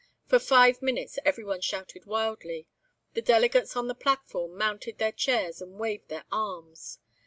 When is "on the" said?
3.75-3.93